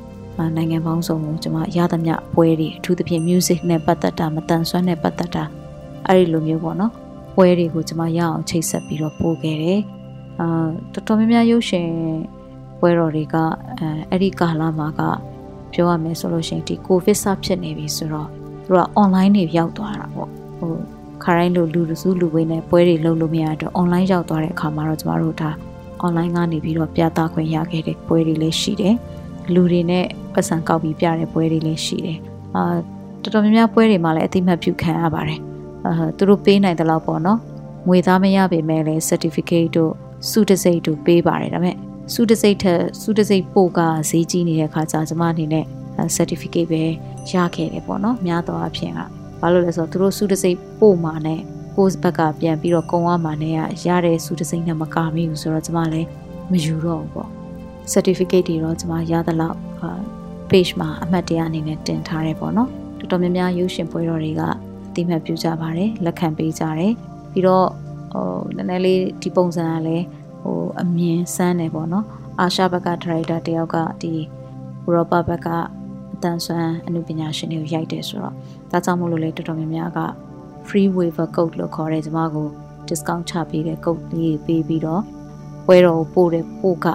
[0.55, 5.43] နိုင်ငံပေါင်းစုံကိုကျွန်မရသမျှပွဲတွေအထူးသဖြင့် music နဲ့ပတ်သက်တာမတန်ဆွမ်းနဲ့ပတ်သက်တာ
[6.07, 6.91] အဲ့ဒီလိုမျိုးပေါ့နော်
[7.35, 9.81] ပွဲတွေကိုကျွန်မရအောင်ချိတ်ဆက်ပြီးတော့ပို့ခဲ့တယ်
[10.39, 11.89] အာတော်တော်များများရုပ်ရှင်
[12.79, 13.35] ပွဲတော်တွေက
[13.79, 15.01] အဲအဲ့ဒီကာလမှာက
[15.73, 18.29] ပြောရမယ်ဆိုလို့ရှိရင်ဒီကိုဗစ်စဖြစ်နေပြီဆိုတော့
[18.65, 20.73] သူက online တွေရောက်သွားတာပေါ့ဟို
[21.23, 25.49] ခါတိုင်းလိုလူစုလူဝေးနဲ့ပွဲတွေလုပ်လို့မရတော့ online ရောက်သွားတဲ့အခါမှာတော့ကျမတို့ဒါ
[26.05, 28.95] online ကနေပြီးတော့ပြသခွင့်ရခဲ့တဲ့ပွဲတွေလည်းရှိတယ်
[29.53, 32.17] လူတွေနဲ့ပတ်စံကောက်ပြီးပြတဲ့ပွဲတွေလည်းရှိတယ်
[32.55, 32.63] အာ
[33.23, 35.39] တော်တော်များများပွဲတွေမှာလည်းအတိမတ်ပြုခံရပါတယ်
[35.85, 37.39] အာသူတို့ပေးနိုင်တဲ့လောက်ပေါ့နော်
[37.87, 39.93] ငွေသားမရပေမဲ့လည်း certificate တို့
[40.29, 41.75] စုတစိတ်တို့ပေးပါတယ်ဒါပေမဲ့
[42.13, 45.65] စုတစိတ်ထက်စုတစိတ်ပို့ကဈေးကြီးနေတဲ့ခါကျကျမအနေနဲ့
[46.15, 46.83] certificate ပဲ
[47.31, 48.99] ရခဲ့တယ်ပေါ့နော်များသောအားဖြင့်က
[49.41, 51.39] ဘာလို့လဲဆိုတော့သူတို့စုတစိတ်ပို့มาနဲ့
[51.75, 53.53] ကိုယ့်ဘက်ကပြန်ပြီးတော့ကုံရမှာနဲ့
[53.87, 56.07] ရတဲ့စုတစိတ်နဲ့မကမိဘူးဆိုတော့ကျမလည်း
[56.51, 57.29] မယူတော့ဘူးပေါ့
[57.93, 59.57] certificate တွေတော့ကျမရသလောက်
[60.49, 66.93] page မှာအမှတ်တရအနေနဲ့တင်ထားတယ်ပေါ့နော်တော်တော်များများရုပ်ရှင်ပွဲတော်တွေကအတိမတ်ပြုကြပါတယ်လက်ခံပေးကြတယ်
[67.31, 67.67] ပြီးတော့
[68.13, 70.05] ဟိုနည်းနည်းလေးဒီပုံစံကလည်း
[70.41, 72.05] ဟိုအမြင်စမ်းတယ်ပေါ့နော်
[72.39, 74.13] အာရှဘက်ကဒရိုက်တာတယောက်ကဒီ
[74.87, 75.47] ဥရောပဘက်က
[76.13, 78.33] အတန်ဆွမ်းအမှုပညာရှင်တွေကိုရိုက်တယ်ဆိုတော့
[78.71, 79.99] ဒါကြောင့်မို့လို့လေတော်တော်များများက
[80.67, 82.47] free waiver code လို့ခေါ်တဲ့ကျွန်မကို
[82.87, 85.03] discount ချပေးတဲ့ code လေးပေးပြီးတော့
[85.65, 86.87] ပွဲတော်ကိုပို့တဲ့ပို့က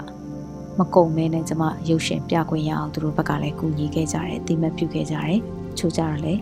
[0.79, 5.39] မကုန်မဲနဲ့ကျွန်မရုပ်ရှင်ပြခွင့်ရအောင်သူတို့ဘက်ကလည်းကူညီခဲ့ကြတယ်အတိမတ်ပြုခဲ့ကြတယ်
[5.79, 6.41] ချို့ကြတော့လည်း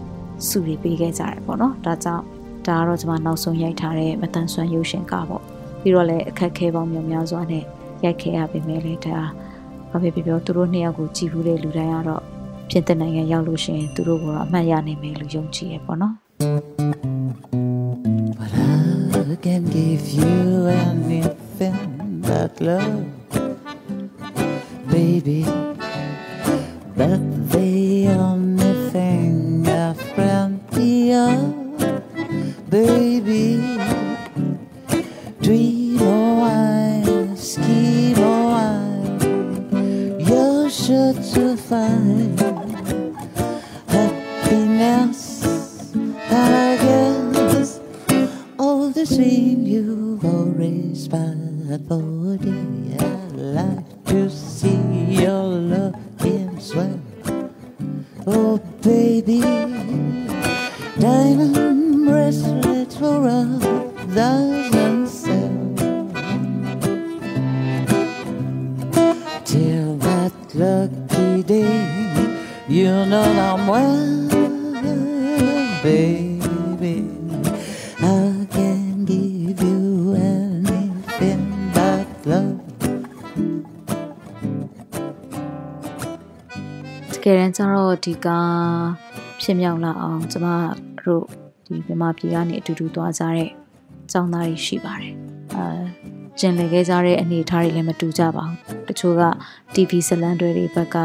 [0.49, 2.25] စုတွေပေးခဲ့ကြတယ်ပေါ့နော်ဒါကြောင့်
[2.71, 5.43] ဒါဒါကတော့ကျွန်မနောက်ဆုံးရိုက်ထားတဲ့မတန်ဆွမ်းရုပ်ရှင်ကပေါ့
[5.83, 7.65] ပြီးတော့လည်းအခက်ခဲပေါင်းများများစွာနဲ့
[8.05, 9.19] ရိုက်ခဲ့ရပေမဲ့လည်းဒါ
[9.91, 12.23] ဘာဖြစ်ဖြစ်ပြောသူတို့နှစ်ယောက်ကိုကြည်ဘူးတဲ့လူတိုင်းကတော့
[12.71, 16.15] ပြင်သစ်နိုင်ငံရောက်လို့ရှိရင်သူတို့ကတော့အမှတ်ရနိုင်မယ်လို့ယုံကြည်ရပေါ့နော်
[19.13, 20.35] But I can give you
[20.87, 21.79] anything
[22.27, 23.05] but love,
[24.91, 25.41] baby.
[26.99, 27.40] But
[70.55, 71.87] lucky day,
[72.69, 74.29] you know I'm well,
[75.83, 77.07] baby.
[78.03, 81.43] I can give you anything
[81.75, 82.57] but love.
[87.13, 88.29] တကယ်တမ်းကျတော့ဒီက
[89.41, 90.47] ဖြစ်မြောက်လာအောင်ကျမ
[91.01, 91.25] တို့
[91.65, 93.51] ဒီမြန်မာပြည်ကနေအတူတူသွားကြတဲ့
[94.11, 95.15] ကျောင်းသားတွေရှိပါတယ်
[95.55, 96.00] အာ
[96.39, 99.23] ကျင်လည်ခဲ့ကြတဲ့အနေအထားတွေလည်းမတူကြပါဘူးတချို့က
[99.75, 100.97] TV ဇလန်တွေတွေဘက်က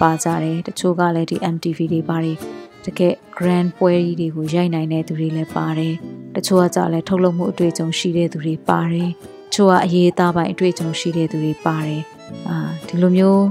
[0.00, 2.36] ပါကြတယ်တချို့ကလည်းဒီ MTV တွေပါတယ်
[2.84, 5.94] တကယ် grand ပွဲကြီးတွေကိုရိုက်နိုင်တဲ့သူတွေလည်းပါတယ်
[6.36, 9.10] တချို့ကကြလည်းထုတ်လုပ်မှုအတွေ့အကြုံရှိတဲ့သူတွေပါတယ်
[9.52, 12.02] တချို့ကအရေးသားပိုင်းအတွေ့အကြုံရှိတဲ့သူတွေပါတယ်
[12.48, 13.44] အာဒီလိုမျိုး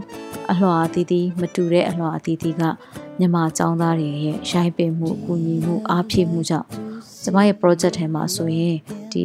[0.51, 2.63] အလှော်အသီးသီးမတူတဲ့အလှော်အသီးသီးက
[3.19, 6.67] မြန်မာចောင်းသားတွေရဲ့ရိုင်းပင်မှုအကူအညီမှုအားဖြည့်မှုကြောင့်
[7.23, 8.75] ကျမရဲ့ project ထဲမှာဆိုရင်
[9.11, 9.23] ဒီ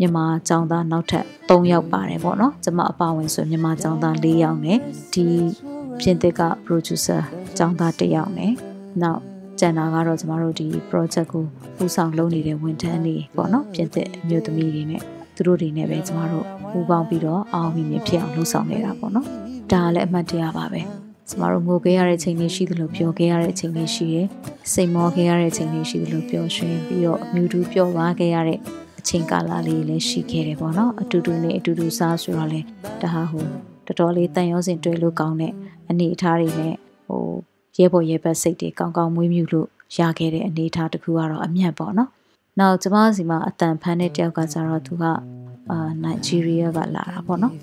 [0.00, 4.78] မြန်မာကျောင်းသားနောက်ထပ်3ယောက်ပါတယ်ပေါ့နော်ကျမအပါဝင်ဆိုမြန်မာကျောင်းသား4ယောက်နဲ့
[5.14, 5.24] ဒီ
[6.00, 7.20] ပြင်သစ်က producer
[7.56, 8.52] ကျောင်းသား1ယောက်နဲ့
[9.02, 9.20] နောက်
[9.58, 11.44] ကျန်တာကတော့ကျမတို့ဒီ project ကို
[11.76, 15.02] ပူဆောင်လုပ်နေတဲ့ဝန်ထမ်းတွေပေါ့နော်ပြင်သစ်အမျိုးသမီးတွေနဲ့
[15.36, 19.26] သူတို့တွေနဲ့ပဲကျမတို့ပူးပေါင်းပြီးတော့အောင်မြင်ဖြစ်အောင်လုပ်ဆောင်နေတာပေါ့နော်
[19.72, 20.80] ဒါလည်းအမှတ်တရပါပဲ
[21.28, 24.26] ကျမတို့ငိုခဲ့ရတဲ့အချိန်တွေရှိသလိုပျော်ခဲ့ရတဲ့အချိန်တွေရှိတယ်။
[24.72, 28.58] စိတ်မောခဲ့ရတဲ့အချိန်တွေရှိသလိုပျော်ရွှင်ပြီးတော့မြူတူးပျော်ပါခဲ့ရတဲ့
[28.98, 32.60] အချိန်ကာလလေးလည်းရှိခဲ့တယ်ပေါ့နော်အတူတူနဲ့အတူတူစားဆိုတော့လေ
[33.02, 33.44] ဒါဟာဟို
[33.86, 35.52] တော်တော်လေးတန်ရောစင်တွဲလို့ကောင်းတဲ့
[35.90, 36.74] အနေအထားတွေနဲ့
[37.06, 37.24] ဟို
[37.78, 42.10] ရဲဘော်ရဲဘက်စိတ်တွေကောင်းကောင်းမွေးမြူလို့ရခဲ့တဲ့အနေအထားတစ်ခုကတော့အမြတ်ပေါ့နော်
[42.58, 45.04] နောက်ကျမစီမှာအတန်ဖန်းတဲ့တယောက်ကကျတော့သူက
[45.70, 47.54] အာနိုင်ဂျီးရီးယားကလာတာပေါ့နော်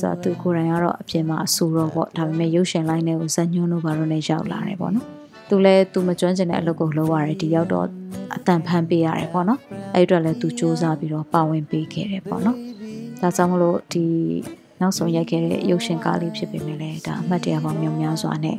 [0.00, 5.06] ဆိုတော့သူကိုယ်တိုင်ကတော့အပြင်မှာအဆူတော့ပေါ့ဒါပေမဲ့ရုပ်ရှင်လိုင်းတွေကိုဇက်ညွန်းလို့ဘာလို့လဲရောက်လာတယ်ပေါ့နော်
[5.50, 7.86] သူလည်းသူမကျွမ်းကျင်တဲ့အလုပ်ကိုလုပ်ရတယ်ဒီရောက်တော့
[8.36, 9.60] အတန်ဖန်းပေးရတယ်ပေါ့နော်
[9.94, 12.56] အဲ့အတွက်လည်းသူစူးစမ်းပြီးတော့ပါဝင်ပေးခဲ့တယ်ပေါ့နော်
[13.20, 14.04] ဒါကြောင့်မလို့ဒီ
[14.80, 18.56] နောက်ဆုံးရိုက်ခဲ့တဲ့ရုပ်ရှင်ကားလေးဖြစ်ပေမဲ့လည်းဒါအမှတ်တရပေါင်းများများစွာနဲ့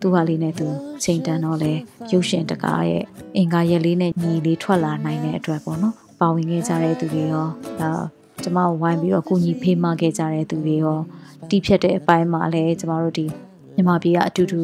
[0.00, 0.66] သူဟာလေးနဲ့သူ
[1.04, 1.72] ချိန်တန်တော့လဲ
[2.12, 3.02] ရုပ်ရှင်တကားရဲ့
[3.36, 7.46] အင်္ဂါရက်လေးနဲ့ညီလေးထွက်လာနိုင်တဲ့အတွက်ပေါ့နော်ပါဝင်ခဲ့ကြတဲ့သူတွေရော
[7.80, 7.90] ဒါ
[8.42, 10.98] ကျမဝိုင်းပြီးတော့ကိုကြီးဖေးမခဲ့ကြတဲ့သူတွေရော
[11.48, 13.26] တီးဖြတ်တဲ့အပိုင်းမှာလည်းကျမတို့ဒီ
[13.74, 14.60] မြန်မာပြည်ကအတူတူ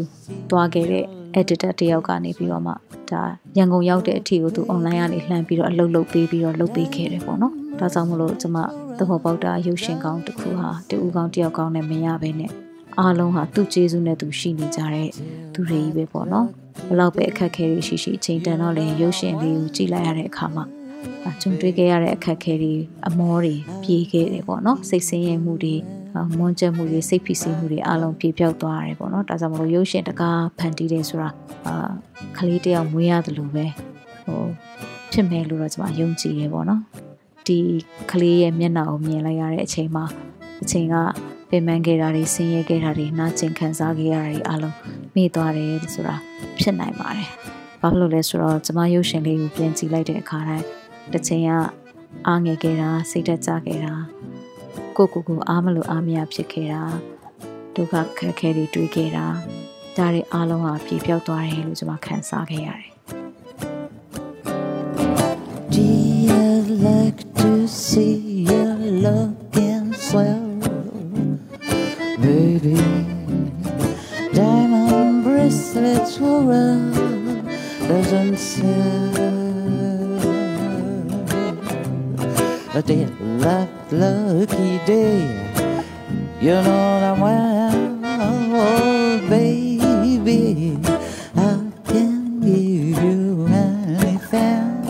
[0.51, 1.07] သွားခဲ့တဲ့
[1.41, 2.73] editor တယောက်ကနေပြီးတော့မှ
[3.11, 3.23] ဒါ
[3.57, 8.57] ရန်ကုန်ရောက်တဲ့အထိကိုသူ online ကနေလှမ်းပြီးတော့အလုပ်လုပ်ပေးပြီးတော့လုပ်ပေးခဲ့တယ်ပေါ့နော်ဒါကြောင့်မလို့ကျမ
[8.99, 12.51] သဘောပေါက်တာရုပ်ရှင်ကောင်းတစ်ခုဟာတူဦးကောင်းတယောက်ကောင်းနဲ့မရဘဲနဲ့
[12.99, 15.11] အားလုံးဟာသူ့ကျေးဇူးနဲ့သူရှိနေကြတဲ့
[15.55, 16.47] သူတွေကြီးပဲပေါ့နော်
[16.89, 20.65] ဘလောက်ပဲအခက်အခဲတွေရှိရှိအချိန်တန်တော့လေရုပ်ရှင်လေးကိုကြည့်လိုက်ရတဲ့အခါမှာ
[21.41, 22.75] ကျွန်တွေးခဲ့ရတဲ့အခက်အခဲတွေ
[23.07, 25.75] အမောတွေပြေးခဲ့တယ်ပေါ့နော်စိတ်ဆင်းရဲမှုတွေ
[26.39, 31.29] မွန်းကျက်မှုတွေစိတ်ဖိစီးမှုတွေအလုံးပြေပြောက်သွားရတယ်ပေါ့နော်ဒါကြောင့်မလို့ရုပ်ရှင်တကားဖန်တီးတယ်ဆိုတာ
[31.67, 31.91] အာ
[32.37, 33.67] ကလေးတယောက်မွေးရတယ်လို့ပဲ
[34.25, 34.43] ဟို
[35.13, 36.81] ဖြစ်မယ်လို့တော့ကျွန်မယုံကြည်ရပေါ့နော်
[37.47, 37.59] ဒီ
[38.11, 40.05] ကလေးရဲ့မျက်နှာကိုမြင်လိုက်ရတဲ့အချိန်မှာ
[40.63, 40.97] အချိန်က
[41.51, 44.77] ပင်ပန်းခဲ့တာတွေဆင်းရဲခဲ့တာတွေနာကျင်ခံစားခဲ့ရတာတွေအလုံး
[45.15, 46.15] မိသွားတယ်ဆိုတာ
[46.61, 47.29] ဖြစ်နိုင်ပါတယ်
[47.81, 50.67] ဘာဖြစ်လို့လဲဆိုတော့ကျွန်မရုပ်ရှင်လေးကိုပြင်ကြည့်လိုက်တဲ့အခါတိုင်း
[51.13, 51.51] တစ်ချိန်က
[52.27, 53.93] အားငယ်ခဲ့တာစိတ်သက်သာခဲ့တာ
[54.97, 56.83] ကိုကိုကိုအားမလို့အားမရဖြစ်ခဲ့တာ
[57.75, 59.27] ဒုက္ခခက်ခဲတွေတွေ့ခဲ့တာ
[59.97, 62.91] ဒါတွေအားလုံးဟာပြေပြောက်သွားတယ်လို့ကျွန်မခံစားခဲ့ရတယ်
[65.75, 68.17] Gee, I'd like to see
[68.51, 68.65] you
[69.07, 70.45] looking swell,
[72.25, 72.77] baby.
[74.35, 76.67] Diamond bracelets for a
[77.89, 79.13] doesn't sell.
[82.75, 83.11] But that
[83.45, 85.21] luck, lucky day.
[86.41, 90.79] You know that well, oh, baby,
[91.37, 94.81] I can give you anything.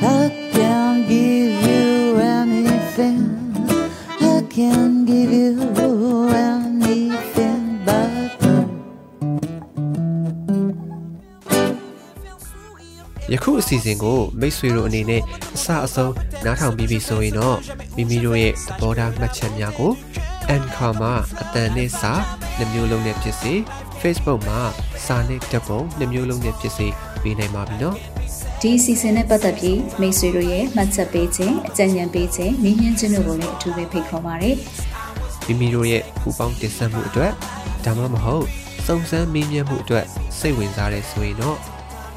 [0.00, 0.88] I can
[17.98, 19.92] မိမိတို့ရဲ့သဘောထားမှတ်ချက်များကို
[20.54, 22.12] Anchor မှာအတန်နဲ့စာ
[22.58, 23.52] နှမျိုးလုံးနဲ့ဖြစ်စေ
[24.00, 24.60] Facebook မှာ
[25.06, 26.86] စာနဲ့ဓာတ်ပုံနှမျိုးလုံးနဲ့ဖြစ်စေ
[27.22, 27.96] ပေးနိုင်ပါပြီနော်
[28.60, 34.50] ဒီအစီအစဉ်နဲ့ပတ်သက်ပြီးမိတ်ဆွေတို့ရဲ့မှတ်ချက်ပေးခြင်းအကြံဉာဏ်ပေးခြင်းမေးမြန်းခြင်းတို့ကိုလည်းအထူးပဲဖိတ်ခေါ်ပါရစေ
[35.46, 37.32] မိမိတို့ရဲ့ပူပေါင်းတင်ဆက်မှုအတွက်
[37.84, 38.44] ဒါမှမဟုတ်
[38.86, 40.04] စုံစမ်းမေးမြန်းမှုအတွက်
[40.38, 41.58] စိတ်ဝင်စားတဲ့ဆိုရင်တော့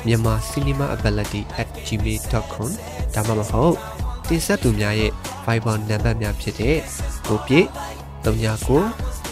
[0.08, 2.70] မြန်မာ cinema ability@gmail.com
[3.15, 3.76] ဒါမှမဟုတ်
[4.28, 5.12] တင်ဆက်သူများရဲ့
[5.45, 6.77] Viber နံပါတ်များဖြစ်တဲ့
[7.27, 7.67] ကိုပြည့်
[8.23, 8.82] 39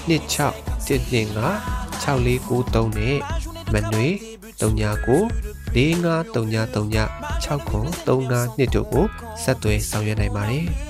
[0.10, 0.54] 26
[0.88, 3.18] 125 6493နဲ့
[3.74, 4.08] မနွေ
[4.62, 5.20] 39
[5.76, 7.10] 453939
[7.46, 9.06] 6939တို့ကို
[9.44, 10.66] ဆက်သွယ်ဆောင်ရွက်နိုင်ပါတယ်။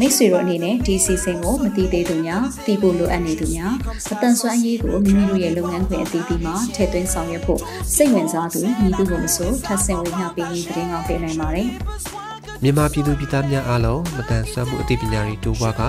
[0.00, 3.72] မိတ်ဆွေတို့အနေနဲ့ဒီစီစဉ်ကိုမတိသေးသူများသိဖို့လိုအပ်နေသူများ
[4.12, 7.60] အတန်ဆွမ်းအရေးကိုမိမိတို့ရဲ့လုပ်ငန်းခွင်အသီးသီးမှာထည့်သွင်းဆောင်ရွက်ဖို့
[7.94, 11.68] စိတ်ဝင်စားသူညီသူကိုမဆိုထပ်ဆင့်ဝင်ညပေးရင်တရင်ကောင်းပေးနိုင်ပါတယ်။
[12.64, 15.82] မြန်မာပြည်သူပြည်သားများအားလုံးမတန်ဆွမ်းမှုအသိပညာတွေတိုးပွားက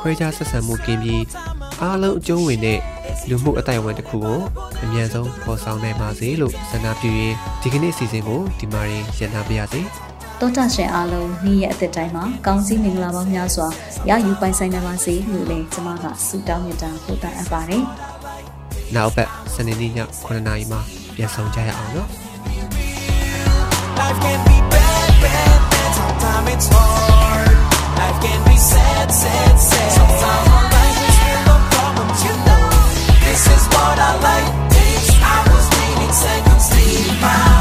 [0.00, 1.24] ခွဲခြားဆက်ဆံမှုကင်းပြီး
[1.82, 2.80] အားလုံးအကျုံးဝင်တဲ့
[3.28, 4.40] လူမှုအတိုင်းအဝန်တစ်ခုကို
[4.84, 9.80] အမြန်ဆုံးဖော်ဆောင်နိုင်ပါစေလို့ဆန္ဒပြုရင်းဒီကနေ့အစီအစဉ်ကိုဒီမှာရင်ရန်နာပါရစေ။
[10.40, 13.68] တောတာရှင်အားလုံးနေ့ရက်အသက်တိုင်းမှာကောင်းစည်းမင်္ဂလာပေါင်းများစွာ
[14.08, 17.82] ရယူပိုင်ဆိုင်နိုင်ပါစေလို့လည်းကျွန်မကဆုတောင်းမြတ်တာပို့တာအပ်ပါတယ်။
[18.96, 19.92] နောက်ပတ်စနေနေ့ည
[20.24, 20.80] 9:00နာရီမှာ
[21.14, 22.08] ပြန်ဆောင်ကြရအောင်နော်။
[23.98, 24.47] Life can
[26.52, 27.56] it's hard.
[27.98, 29.92] Life can be sad, sad, sad.
[29.98, 30.48] Sometimes
[31.74, 32.66] problems, you know.
[33.26, 34.12] This is what I
[35.22, 37.57] I was needing second sleep.